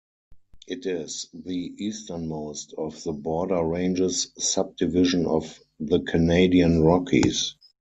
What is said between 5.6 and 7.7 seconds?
the Canadian Rockies.